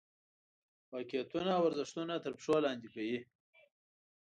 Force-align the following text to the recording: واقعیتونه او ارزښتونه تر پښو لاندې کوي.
واقعیتونه 0.93 1.51
او 1.57 1.63
ارزښتونه 1.69 2.13
تر 2.23 2.31
پښو 2.37 2.55
لاندې 2.65 2.87
کوي. 2.93 3.19